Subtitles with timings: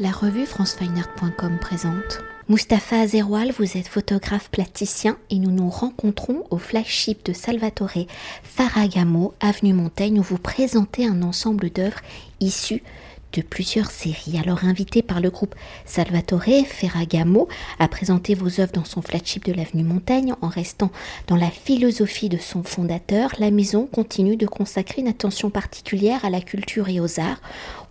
[0.00, 6.58] La revue francefineart.com présente Mustapha Azeroual, vous êtes photographe plasticien et nous nous rencontrons au
[6.58, 8.06] flagship de Salvatore
[8.44, 11.98] Faragamo, avenue Montaigne, où vous présentez un ensemble d'œuvres
[12.38, 12.84] issues
[13.32, 14.38] de plusieurs séries.
[14.38, 19.52] Alors invité par le groupe Salvatore Ferragamo à présenter vos œuvres dans son flagship de
[19.52, 20.90] l'avenue Montaigne en restant
[21.26, 26.30] dans la philosophie de son fondateur, la maison continue de consacrer une attention particulière à
[26.30, 27.40] la culture et aux arts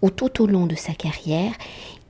[0.02, 1.52] où tout au long de sa carrière,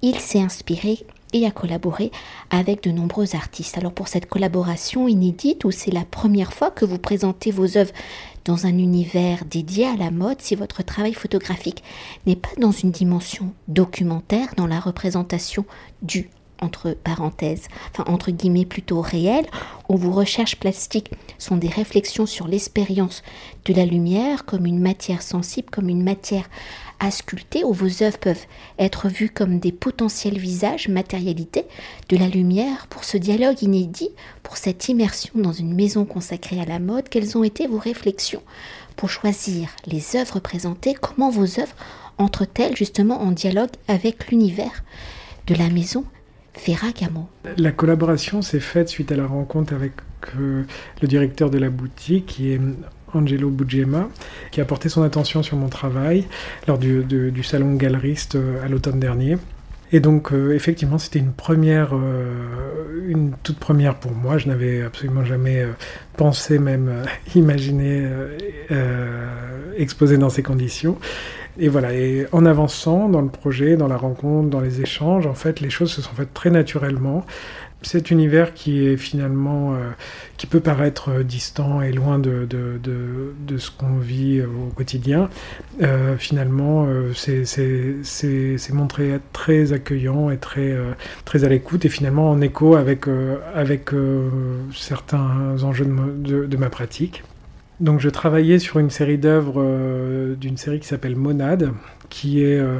[0.01, 2.11] il s'est inspiré et a collaboré
[2.49, 3.77] avec de nombreux artistes.
[3.77, 7.93] Alors pour cette collaboration inédite où c'est la première fois que vous présentez vos œuvres
[8.45, 11.83] dans un univers dédié à la mode, si votre travail photographique
[12.25, 15.65] n'est pas dans une dimension documentaire, dans la représentation
[16.01, 16.29] du
[16.59, 19.45] entre parenthèses, enfin entre guillemets plutôt réel,
[19.89, 23.21] où vos recherches plastiques sont des réflexions sur l'expérience
[23.65, 26.49] de la lumière comme une matière sensible, comme une matière
[26.99, 28.45] à sculpter, où vos œuvres peuvent
[28.79, 31.65] être vues comme des potentiels visages, matérialités
[32.09, 34.09] de la lumière, pour ce dialogue inédit,
[34.43, 38.41] pour cette immersion dans une maison consacrée à la mode, quelles ont été vos réflexions
[38.95, 41.75] pour choisir les œuvres présentées, comment vos œuvres
[42.17, 44.83] entrent-elles justement en dialogue avec l'univers
[45.45, 46.03] de la maison
[46.53, 49.93] Ferragamo La collaboration s'est faite suite à la rencontre avec
[50.37, 50.63] euh,
[51.01, 52.61] le directeur de la boutique, qui est
[53.13, 54.09] Angelo Bugema,
[54.51, 56.25] qui a porté son attention sur mon travail
[56.67, 59.37] lors du, salon galeriste euh, à l'automne dernier.
[59.93, 64.37] Et donc, euh, effectivement, c'était une première, euh, une toute première pour moi.
[64.37, 65.65] Je n'avais absolument jamais
[66.17, 67.03] pensé, même
[67.35, 68.05] imaginé
[69.77, 70.97] exposer dans ces conditions.
[71.59, 75.33] Et voilà, et en avançant dans le projet, dans la rencontre, dans les échanges, en
[75.33, 77.25] fait, les choses se sont faites très naturellement
[77.83, 79.91] cet univers qui est finalement, euh,
[80.37, 84.71] qui peut paraître euh, distant et loin de, de, de, ce qu'on vit euh, au
[84.71, 85.29] quotidien,
[86.17, 90.75] finalement, c'est montré être très accueillant et très,
[91.25, 93.05] très à l'écoute et finalement en écho avec,
[93.53, 93.89] avec
[94.73, 97.23] certains enjeux de, ma pratique.
[97.79, 99.63] Donc je travaillais sur une série d'œuvres
[100.35, 101.71] d'une série qui s'appelle Monade,
[102.09, 102.77] qui est euh,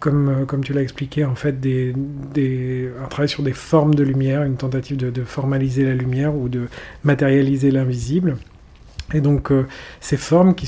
[0.00, 4.96] comme tu l'as expliqué, en fait, un travail sur des formes de lumière, une tentative
[4.96, 6.68] de, formaliser la lumière ou de
[7.04, 8.36] matérialiser l'invisible.
[9.12, 9.66] Et donc euh,
[10.00, 10.66] ces formes qui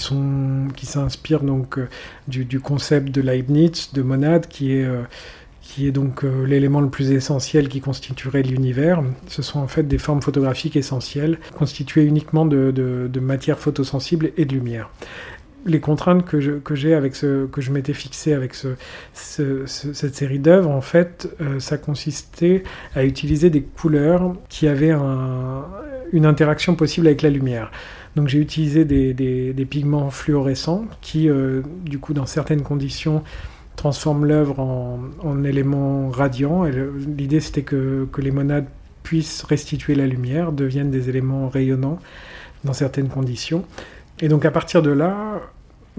[0.87, 1.89] s'inspirent donc euh,
[2.27, 8.43] du, concept de Leibniz de monade qui est donc l'élément le plus essentiel qui constituerait
[8.43, 9.03] l'univers.
[9.29, 14.55] Ce sont en fait des formes photographiques essentielles constituées uniquement de matière photosensible et de
[14.55, 14.91] lumière
[15.65, 18.75] les contraintes que j'ai avec ce que je m'étais fixé avec ce,
[19.13, 22.63] cette série d'œuvres, en fait, euh, ça consistait
[22.95, 24.95] à utiliser des couleurs qui avaient
[26.13, 27.71] une interaction possible avec la lumière.
[28.17, 33.23] Donc j'ai utilisé des, pigments fluorescents qui, euh, du coup, dans certaines conditions,
[33.77, 36.65] transforment l'œuvre en, en, éléments radiants.
[36.65, 38.67] L'idée c'était que les monades
[39.03, 41.99] puissent restituer la lumière, deviennent des éléments rayonnants
[42.65, 43.65] dans certaines conditions.
[44.21, 45.41] Et donc à partir de là,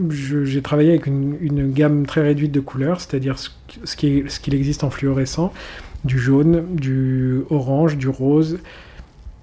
[0.09, 3.49] j'ai travaillé avec une, gamme très réduite de couleurs, c'est-à-dire ce,
[3.95, 5.53] qu'il existe en fluorescent,
[6.03, 8.59] du jaune, du orange, du rose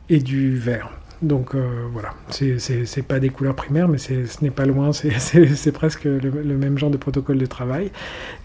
[0.08, 0.90] et du vert.
[1.22, 6.04] Donc euh, voilà, c'est pas des couleurs primaires, mais ce n'est pas loin, c'est presque
[6.04, 7.90] le, le, même genre de protocole de travail.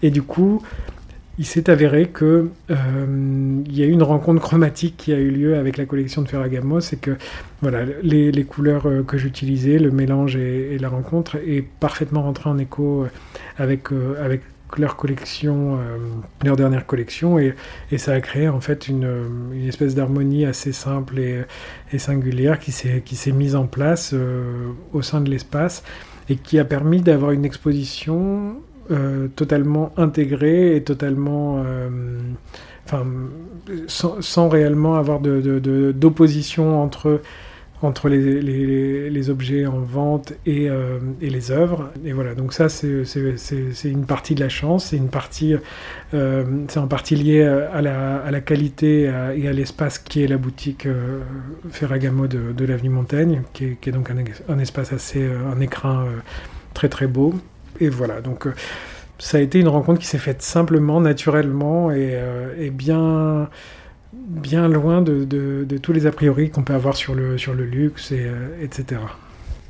[0.02, 0.62] Et du coup,
[1.38, 5.30] il s'est avéré que euh, il y a eu une rencontre chromatique qui a eu
[5.30, 7.16] lieu avec la collection de Ferragamo, c'est que
[7.60, 12.48] voilà les, les couleurs euh, que j'utilisais, le mélange et, la rencontre est parfaitement rentré
[12.48, 13.08] en écho euh,
[13.58, 13.88] avec
[14.22, 14.42] avec
[14.78, 15.78] leur collection,
[16.44, 17.54] leur dernière collection, et,
[17.92, 19.08] et, ça a créé en fait une,
[19.52, 21.44] une espèce d'harmonie assez simple et,
[21.92, 24.12] et singulière qui s'est qui s'est mise en place
[24.92, 25.84] au sein de l'espace
[26.28, 28.56] et qui a permis d'avoir une exposition
[28.90, 31.62] euh, totalement intégré et totalement.
[31.64, 31.88] Euh,
[32.84, 33.04] enfin,
[33.88, 37.20] sans, réellement avoir d'opposition entre,
[37.82, 41.90] entre les, objets en vente et, euh, et, les œuvres.
[42.04, 43.02] Et voilà, donc ça, c'est
[43.84, 49.98] une partie de la chance, c'est en partie lié à la, qualité et à, l'espace
[49.98, 50.86] qui est la boutique
[51.70, 54.16] Ferragamo de, de l'avenue Montaigne, qui est, qui est donc un,
[54.48, 55.26] un, espace assez.
[55.26, 56.06] un écrin
[56.72, 57.34] très très beau
[57.80, 58.54] et voilà, donc euh,
[59.18, 63.48] ça a été une rencontre qui s'est faite simplement, naturellement et, euh, bien,
[64.68, 68.26] loin de, tous les a priori qu'on peut avoir sur le, sur le luxe, et,
[68.26, 69.00] euh, etc.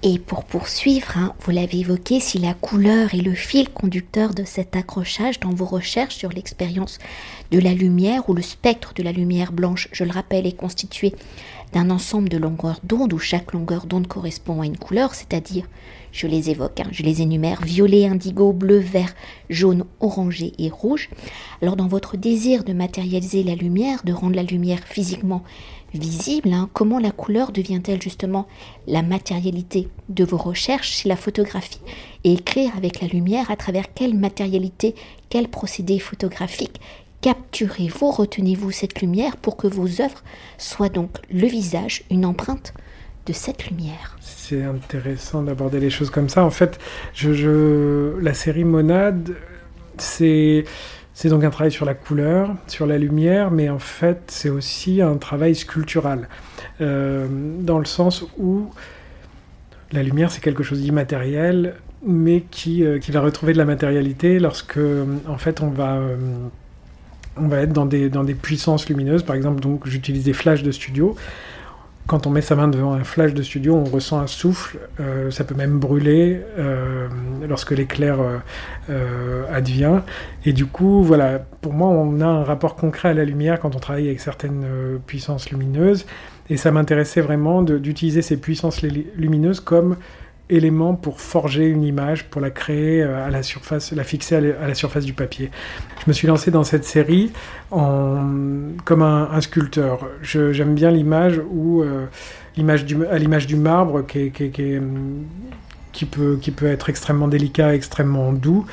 [0.08, 4.44] Et pour poursuivre, hein, vous l'avez évoqué, si la couleur est le fil conducteur de
[4.44, 7.00] cet accrochage dans vos recherches sur l'expérience
[7.50, 11.12] de la lumière ou le spectre de la lumière blanche, je le rappelle, est constitué
[11.72, 15.66] d'un ensemble de longueurs d'onde où chaque longueur d'onde correspond à une couleur, c'est-à-dire,
[16.12, 19.12] je les évoque, hein, je les énumère, violet, indigo, bleu, vert,
[19.50, 21.10] jaune, orangé et rouge.
[21.60, 25.42] Alors dans votre désir de matérialiser la lumière, de rendre la lumière physiquement
[25.94, 28.46] visible, hein, comment la couleur devient-elle justement
[28.86, 31.80] la matérialité de vos recherches chez la photographie
[32.24, 34.94] Et écrire avec la lumière à travers quelle matérialité,
[35.28, 36.80] quel procédé photographique
[37.22, 40.22] capturez-vous, retenez-vous cette lumière pour que vos œuvres
[40.58, 42.72] soient donc le visage, une empreinte
[43.26, 44.16] de cette lumière?
[44.20, 46.44] C'est intéressant d'aborder les choses comme ça.
[46.44, 46.78] En fait,
[47.14, 49.34] je, la série Monade,
[49.98, 50.64] c'est...
[51.18, 55.00] C'est donc un travail sur la couleur, sur la lumière, mais en fait c'est aussi
[55.00, 56.28] un travail sculptural,
[56.82, 57.26] euh,
[57.60, 58.66] dans le sens où
[59.92, 61.76] la lumière c'est quelque chose d'immatériel,
[62.06, 64.78] mais qui, euh, qui, va retrouver de la matérialité lorsque
[65.26, 66.02] en fait on va
[67.38, 69.22] on va être dans des, dans des puissances lumineuses.
[69.22, 71.16] Par exemple, donc j'utilise des flashs de studio.
[72.06, 74.78] Quand on met sa main devant un flash de studio, on ressent un souffle.
[75.00, 77.08] Euh, ça peut même brûler euh,
[77.48, 78.18] lorsque l'éclair
[78.90, 80.02] euh, advient.
[80.44, 83.74] Et du coup, voilà, pour moi, on a un rapport concret à la lumière quand
[83.74, 84.64] on travaille avec certaines
[85.06, 86.06] puissances lumineuses.
[86.48, 89.96] Et ça m'intéressait vraiment d'utiliser ces puissances lumineuses comme
[90.48, 94.68] élément pour forger une image, pour la créer euh, à la surface, la fixer à
[94.68, 95.50] la surface du papier.
[96.04, 97.32] Je me suis lancé dans cette série
[97.70, 98.24] en,
[98.84, 100.08] comme un, sculpteur.
[100.22, 102.06] J'aime bien l'image où euh,
[102.56, 104.50] du, à l'image du marbre qui, qui,
[105.92, 108.66] qui, peut, qui peut être extrêmement délicat, extrêmement doux.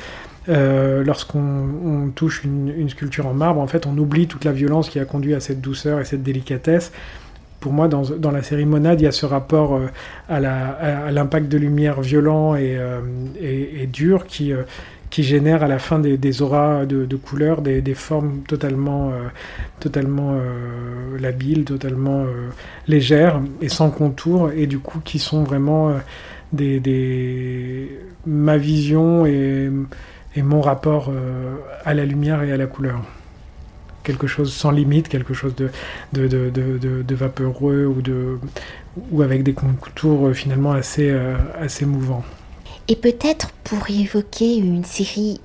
[0.50, 4.90] Euh, lorsqu'on touche une, une, sculpture en marbre, en fait, on oublie toute la violence
[4.90, 6.92] qui a conduit à cette douceur et cette délicatesse
[7.64, 9.86] pour moi, dans, la série Monade, il y a ce rapport euh,
[10.28, 10.38] à
[11.10, 13.00] l'impact de lumière violent et, euh,
[13.90, 14.64] dur qui, euh,
[15.08, 19.12] qui génère à la fin des, auras de, couleurs, des, formes totalement,
[19.80, 20.38] totalement
[21.18, 22.26] labiles, totalement
[22.86, 25.94] légères et sans contour, et du coup qui sont vraiment
[26.52, 29.70] des, ma vision et
[30.36, 31.10] mon rapport
[31.82, 33.00] à la lumière et à la couleur
[34.04, 35.70] quelque chose sans limite, quelque chose de,
[36.12, 38.38] de, de, de vaporeux ou, de,
[39.10, 42.24] ou avec des contours euh, finalement assez, euh, assez mouvants.
[42.86, 45.40] Et peut-être pour évoquer une série,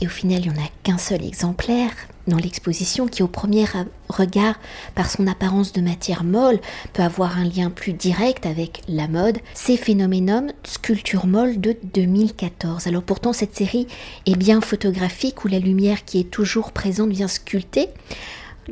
[0.00, 1.90] et au final il n'y en a qu'un seul exemplaire,
[2.26, 3.64] dans l'exposition qui au premier
[4.08, 4.58] regard,
[4.94, 6.60] par son apparence de matière molle,
[6.92, 12.86] peut avoir un lien plus direct avec la mode, c'est Phénoménum Sculpture molle de 2014.
[12.86, 13.86] Alors pourtant cette série
[14.26, 17.88] est bien photographique où la lumière qui est toujours présente vient sculpter.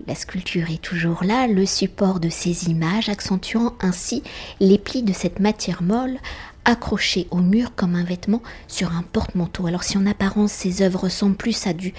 [0.08, 4.24] La sculpture est toujours là, le support de ces images, accentuant ainsi
[4.58, 6.18] les plis de cette matière molle
[6.64, 9.66] accroché au mur comme un vêtement sur un porte-manteau.
[9.66, 11.92] Alors si en apparence ces œuvres ressemblent plus à du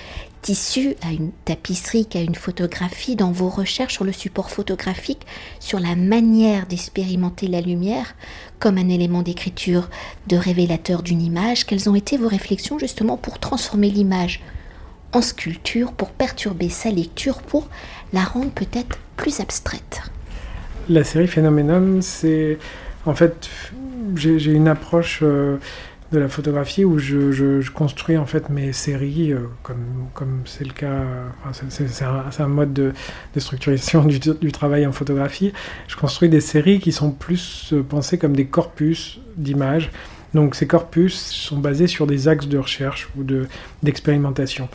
[0.45, 5.25] tissu, à une tapisserie qu'à une photographie, dans vos recherches sur le support photographique,
[5.59, 8.13] sur la manière d'expérimenter la lumière
[8.59, 9.89] comme un élément d'écriture,
[10.27, 14.39] de révélateur d'une image, quelles ont été vos réflexions justement pour transformer l'image
[15.13, 17.67] en sculpture, pour perturber sa lecture, pour
[18.13, 20.03] la rendre peut-être plus abstraite?
[20.89, 22.59] La série Phénoménum, c'est
[23.07, 23.49] en fait
[24.13, 25.57] j'ai une approche euh,
[26.11, 30.73] de la photographie où je, construis en fait mes séries, euh, comme comme c'est le
[30.73, 31.03] cas,
[31.51, 32.93] c'est un, mode de,
[33.37, 35.51] structuration du, travail en photographie.
[35.87, 39.91] Je construis des séries qui sont plus euh, pensées comme des corpus d'images.
[40.33, 43.23] Donc ces corpus sont basés sur des axes de recherche ou
[43.81, 44.69] d'expérimentation.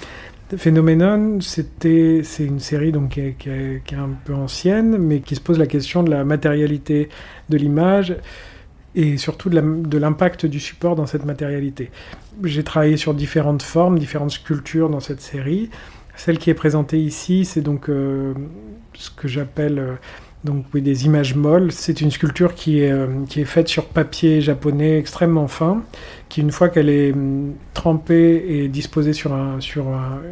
[0.56, 5.58] Phénoménon, c'était, c'est une série donc qui est, un peu ancienne, mais qui se pose
[5.58, 7.08] la question de la matérialité
[7.50, 8.16] de l'image
[8.94, 11.90] et surtout de l'impact du support dans cette matérialité.
[12.42, 15.70] J'ai travaillé sur différentes formes, différentes sculptures dans cette série.
[16.16, 18.34] Celle qui est présentée ici, c'est donc euh,
[18.94, 19.92] ce que j'appelle euh,
[20.44, 21.70] donc des images molles.
[21.70, 25.82] C'est une sculpture qui est, euh, qui est faite sur papier japonais extrêmement fin,
[26.28, 29.86] qui une fois qu'elle est hum, trempée et disposée sur, un, sur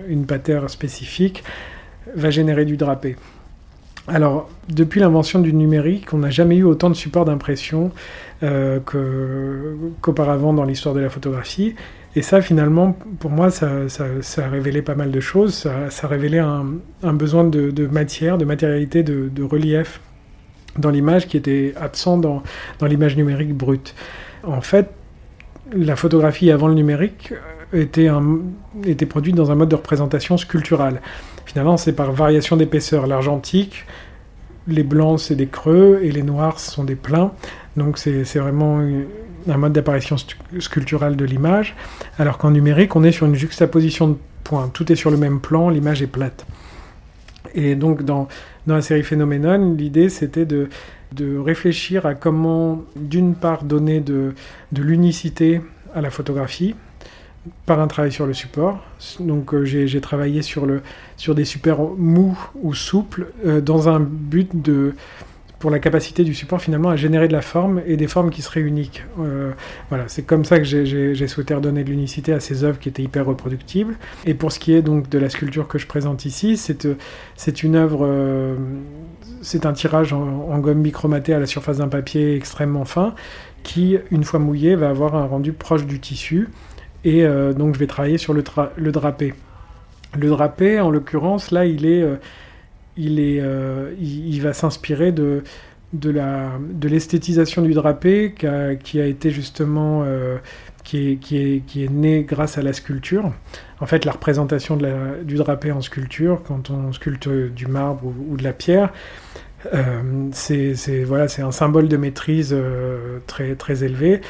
[0.08, 1.44] une patère spécifique,
[2.14, 3.16] va générer du drapé.
[4.08, 7.90] Alors, depuis l'invention du numérique, on n'a jamais eu autant de supports d'impression
[8.42, 8.80] euh,
[10.00, 11.74] qu'auparavant dans l'histoire de la photographie.
[12.16, 15.54] Et ça, finalement, pour moi, ça, a révélé pas mal de choses.
[15.54, 20.00] Ça, a révélé un, besoin de, matière, de matérialité, de, relief
[20.78, 22.42] dans l'image qui était absent dans,
[22.80, 23.94] l'image numérique brute.
[24.42, 24.88] En fait,
[25.72, 27.34] la photographie avant le numérique
[27.72, 28.08] était,
[28.84, 31.00] était produite dans un mode de représentation sculpturale.
[31.44, 33.06] Finalement, c'est par variation d'épaisseur.
[33.06, 33.86] L'argentique,
[34.66, 37.32] les blancs, c'est des creux et les noirs sont des pleins.
[37.76, 38.80] Donc c'est vraiment
[39.48, 40.16] un mode d'apparition
[40.58, 41.76] sculpturale de l'image,
[42.18, 44.68] alors qu'en numérique, on est sur une juxtaposition de points.
[44.72, 46.46] Tout est sur le même plan, l'image est plate.
[47.54, 48.28] Et donc dans,
[48.66, 50.68] la série Phénoménon, l'idée c'était de,
[51.38, 54.34] réfléchir à comment, d'une part, donner de
[54.72, 55.62] l'unicité
[55.94, 56.74] à la photographie,
[57.66, 58.78] par un travail sur le support.
[59.20, 60.82] Donc euh, j'ai travaillé sur, le,
[61.16, 64.94] sur des supports mous ou souples euh, dans un but de,
[65.58, 68.42] pour la capacité du support finalement à générer de la forme et des formes qui
[68.42, 69.04] seraient uniques.
[69.20, 69.52] Euh,
[69.88, 73.02] voilà, c'est comme ça que j'ai souhaité redonner de l'unicité à ces œuvres qui étaient
[73.02, 73.96] hyper reproductibles.
[74.24, 77.76] Et pour ce qui est donc de la sculpture que je présente ici, c'est une
[77.76, 78.56] œuvre,
[79.42, 83.14] c'est un tirage en, gomme bichromatée à la surface d'un papier extrêmement fin
[83.64, 86.48] qui, une fois mouillé, va avoir un rendu proche du tissu.
[87.04, 89.34] Et euh, donc je vais travailler sur le, drapé.
[90.18, 92.04] Le drapé, en l'occurrence, là, il est
[92.98, 95.44] il, est, euh, il, va s'inspirer de,
[95.92, 100.36] de, la, de l'esthétisation du drapé qui a, été justement euh,
[100.84, 103.32] qui, est, qui, est, qui est né grâce à la sculpture.
[103.80, 104.76] En fait, la représentation
[105.22, 108.92] du drapé en sculpture, quand on sculpte du marbre ou, de la pierre,
[109.72, 112.56] euh, c'est, voilà, un symbole de maîtrise
[113.28, 114.20] très, très élevé.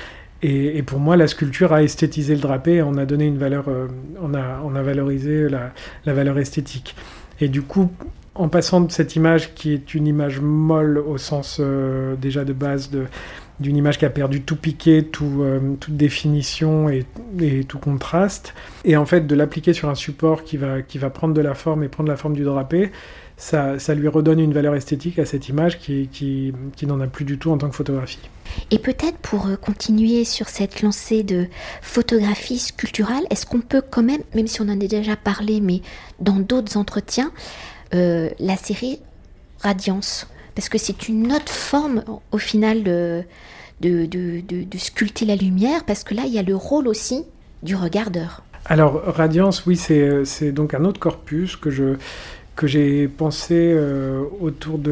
[0.42, 3.64] Et, pour moi, la sculpture a esthétisé le drapé, on a donné une valeur,
[4.22, 5.72] on, a, on a valorisé la,
[6.06, 6.94] la valeur esthétique.
[7.40, 7.90] Et du coup,
[8.38, 12.52] en passant de cette image qui est une image molle au sens euh, déjà de
[12.52, 12.90] base
[13.60, 17.04] d'une image qui a perdu tout piqué, tout, euh, toute définition et,
[17.66, 21.34] tout contraste, et en fait de l'appliquer sur un support qui va, qui va prendre
[21.34, 22.90] de la forme et prendre la forme du drapé,
[23.36, 27.06] ça, ça lui redonne une valeur esthétique à cette image qui, qui, qui n'en a
[27.06, 28.18] plus du tout en tant que photographie.
[28.70, 31.46] Et peut-être pour euh, continuer sur cette lancée de
[31.80, 35.82] photographie sculpturale, est-ce qu'on peut quand même, même si on en a déjà parlé, mais
[36.18, 37.30] dans d'autres entretiens,
[37.94, 39.00] euh, la série
[39.60, 40.28] Radiance.
[40.58, 43.22] Parce que c'est une autre forme, au final, de,
[44.76, 47.24] sculpter la lumière, parce que là, il y a le rôle aussi
[47.62, 48.42] du regardeur.
[48.64, 51.70] Alors, Radiance, oui, c'est donc un autre corpus que
[52.64, 54.90] j'ai pensé euh, autour de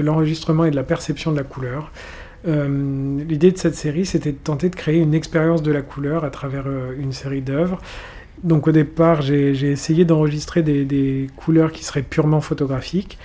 [0.00, 1.90] l'enregistrement et de la perception de la couleur.
[2.46, 6.22] Euh, l'idée de cette série, c'était de tenter de créer une expérience de la couleur
[6.22, 7.80] à travers une série d'œuvres
[8.42, 13.18] donc au départ, j'ai essayé d'enregistrer des, couleurs qui seraient purement photographiques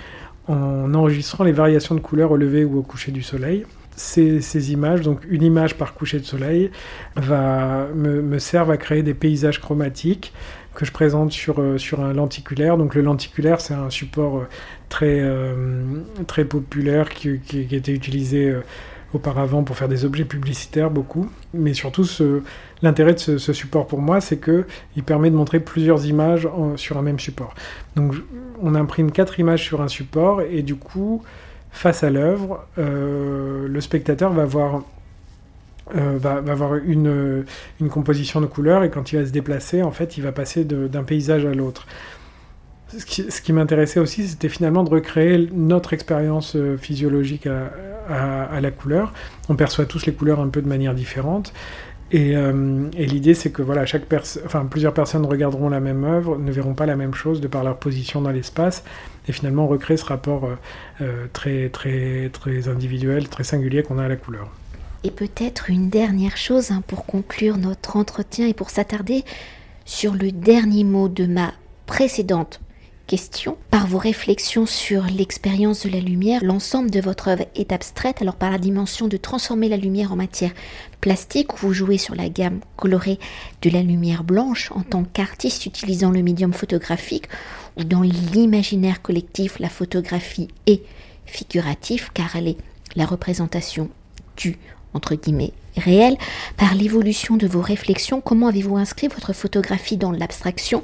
[0.48, 3.64] en enregistrant les variations de couleurs au lever ou au coucher du soleil.
[3.94, 6.70] Ces, images, donc une image par coucher de soleil,
[7.14, 10.32] va, me, servent à créer des paysages chromatiques
[10.74, 12.78] que je présente sur, euh, un lenticulaire.
[12.78, 14.48] Donc le lenticulaire, c'est un support euh,
[14.88, 15.84] très, euh,
[16.26, 18.54] très populaire qui, qui, qui, été utilisé
[19.14, 21.30] auparavant pour faire des objets publicitaires beaucoup.
[21.54, 22.06] Mais surtout,
[22.82, 27.02] l'intérêt de ce, support pour moi, c'est qu'il permet de montrer plusieurs images sur un
[27.02, 27.54] même support.
[27.96, 28.14] Donc
[28.60, 31.22] on imprime quatre images sur un support et du coup,
[31.70, 34.82] face à l'œuvre, euh, le spectateur va voir
[35.96, 37.44] euh, avoir une,
[37.90, 41.02] composition de couleurs et quand il va se déplacer, en fait, il va passer d'un
[41.02, 41.86] paysage à l'autre
[42.98, 47.46] ce qui, m'intéressait aussi, c'était finalement de recréer notre expérience euh, physiologique
[48.08, 49.12] la couleur.
[49.48, 51.52] On perçoit tous les couleurs un peu de manière différente.
[52.12, 54.04] Et, euh, l'idée, c'est que voilà, chaque
[54.44, 57.64] enfin, plusieurs personnes regarderont la même œuvre, ne verront pas la même chose de par
[57.64, 58.84] leur position dans l'espace,
[59.26, 60.46] et finalement recréer ce rapport
[61.00, 64.50] euh, très, très, très individuel, très singulier qu'on a à la couleur.
[65.04, 69.24] Et peut-être une dernière chose hein, pour conclure notre entretien et pour s'attarder
[69.86, 71.54] sur le dernier mot de ma
[71.86, 72.60] précédente
[73.06, 73.56] question.
[73.70, 78.36] Par vos réflexions sur l'expérience de la lumière, l'ensemble de votre œuvre est abstraite, alors
[78.36, 80.52] par la dimension de transformer la lumière en matière
[81.00, 83.18] plastique, vous jouez sur la gamme colorée
[83.62, 87.28] de la lumière blanche en tant qu'artiste utilisant le médium photographique,
[87.76, 90.82] ou dans l'imaginaire collectif, la photographie est
[91.26, 92.58] figurative car elle est
[92.96, 93.88] la représentation
[94.36, 94.58] du
[94.94, 96.16] entre guillemets réel,
[96.56, 100.82] par l'évolution de vos réflexions, comment avez-vous inscrit votre photographie dans l'abstraction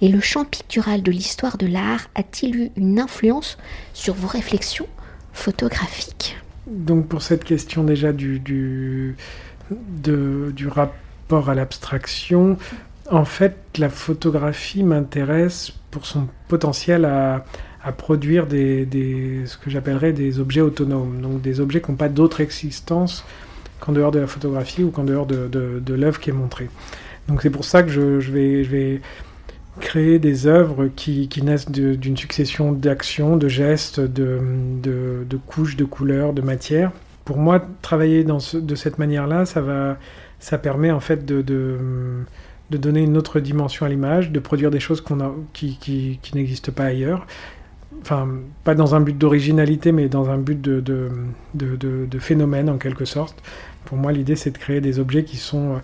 [0.00, 3.58] et le champ pictural de l'histoire de l'art a-t-il eu une influence
[3.94, 4.86] sur vos réflexions
[5.32, 6.36] photographiques?
[6.66, 9.16] Donc pour cette question déjà du, du,
[9.70, 12.58] du rapport à l'abstraction,
[13.10, 17.44] en fait la photographie m'intéresse pour son potentiel à,
[17.82, 21.96] à produire des, des, ce que j'appellerais des objets autonomes, donc des objets qui n'ont
[21.96, 23.24] pas d'autre existence
[23.88, 26.68] qu'en dehors de la photographie ou qu'en dehors de, l'œuvre qui est montrée.
[27.26, 29.00] Donc c'est pour ça que je, vais,
[29.80, 36.42] créer des œuvres qui, naissent d'une succession d'actions, de gestes, de, couches, de couleurs, de
[36.42, 36.92] matières.
[37.24, 41.44] Pour moi, travailler de cette manière-là, ça, permet en fait de,
[42.70, 45.02] donner une autre dimension à l'image, de produire des choses
[45.54, 47.26] qui, n'existent pas ailleurs.
[48.02, 48.28] enfin,
[48.64, 51.08] pas dans un but d'originalité, mais dans un but de,
[52.18, 53.42] phénomène en quelque sorte.
[53.84, 55.80] Pour moi, l'idée, c'est de créer des objets qui sont,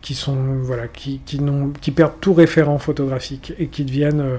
[0.00, 1.40] qui sont, voilà, qui, qui,
[1.80, 4.38] qui perdent tout référent photographique et qui deviennent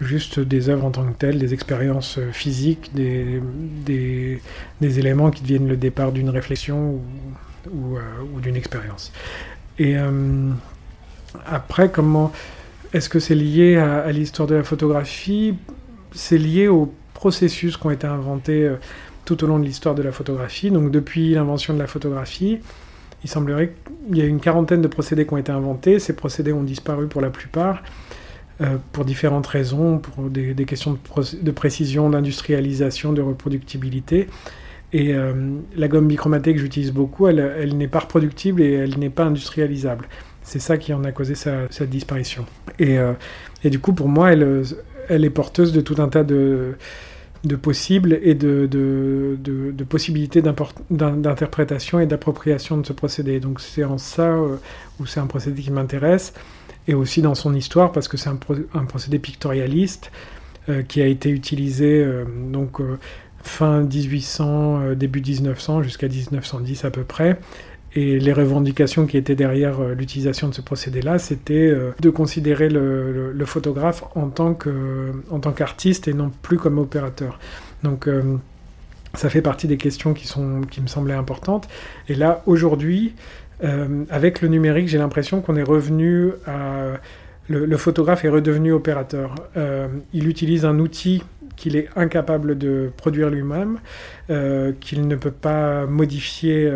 [0.00, 3.40] juste des œuvres en tant que telles, des expériences physiques, des,
[3.84, 4.40] des,
[4.80, 7.02] des éléments qui deviennent le départ d'une réflexion ou,
[7.70, 7.98] ou,
[8.34, 9.12] ou d'une expérience.
[9.78, 9.96] Et
[11.46, 12.32] après, comment
[12.92, 15.54] est-ce que c'est lié à, l'histoire de la photographie?
[16.12, 18.76] C'est lié aux processus qui ont été inventés euh,
[19.30, 20.72] tout au long de l'histoire de la photographie.
[20.72, 22.58] Donc depuis l'invention de la photographie,
[23.22, 23.74] il semblerait
[24.08, 26.00] qu'il y a une quarantaine de procédés qui ont été inventés.
[26.00, 27.84] Ces procédés ont disparu pour la plupart,
[28.60, 30.98] euh, pour différentes raisons, pour des, questions
[31.42, 34.26] de, précision, d'industrialisation, de reproductibilité.
[34.92, 35.32] Et euh,
[35.76, 40.08] la gomme bichromatée que j'utilise beaucoup, elle n'est pas reproductible et elle n'est pas industrialisable.
[40.42, 42.46] C'est ça qui en a causé sa, disparition.
[42.80, 43.12] Et, euh,
[43.62, 46.74] et, du coup, pour moi, elle est porteuse de tout un tas de,
[47.44, 53.40] de possibles et de, de, de, possibilités d'interprétation et d'appropriation de ce procédé.
[53.40, 54.56] Donc c'est en ça euh,
[54.98, 56.34] où c'est un procédé qui m'intéresse,
[56.86, 60.10] et aussi dans son histoire, parce que c'est un, procédé pictorialiste
[60.68, 62.06] euh, qui a été utilisé
[62.52, 62.78] donc,
[63.42, 67.38] fin 1800, début 1900, jusqu'à 1910 à peu près,
[67.94, 72.68] et les revendications qui étaient derrière euh, l'utilisation de ce procédé-là, c'était euh, de considérer
[72.68, 74.54] le, photographe en tant
[75.52, 77.40] qu'artiste et non plus comme opérateur.
[77.82, 78.36] Donc euh,
[79.14, 81.68] ça fait partie des questions qui, sont, qui me semblaient importantes.
[82.08, 83.14] Et là, aujourd'hui,
[84.08, 86.92] avec le numérique, j'ai l'impression qu'on est revenu à...
[87.48, 89.34] Le, photographe est redevenu opérateur.
[90.14, 91.22] il utilise un outil
[91.56, 93.78] qu'il est incapable de produire lui-même,
[94.80, 96.70] qu'il ne peut pas modifier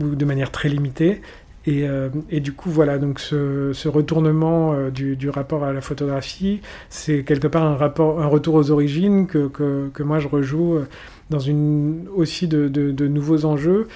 [0.00, 1.20] ou de manière très limitée.
[1.66, 6.60] Et, euh, et, du coup, voilà, donc ce, retournement euh, du, rapport à la photographie,
[6.90, 10.76] c'est quelque part un, rapport, un retour aux origines que, que, que moi je rejoue
[10.76, 10.86] euh,
[11.30, 13.88] dans une, aussi de, de, nouveaux enjeux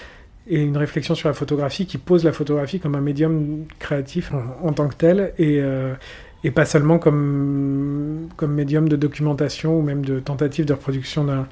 [0.49, 4.66] et une réflexion sur la photographie qui pose la photographie comme un médium créatif en,
[4.66, 5.61] en tant que tel et,
[6.42, 11.47] et pas seulement comme, comme médium de documentation ou même de tentative de reproduction d'un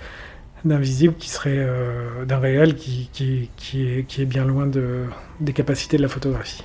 [0.65, 4.67] d'un visible qui serait euh, d'un réel qui, qui, qui, est, qui est bien loin
[4.67, 5.05] de,
[5.41, 6.65] des capacités de la photographie.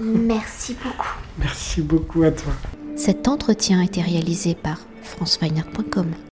[0.00, 1.16] Merci beaucoup.
[1.38, 2.52] Merci beaucoup à toi.
[2.96, 6.12] Cet entretien a été réalisé par franceweiner.com.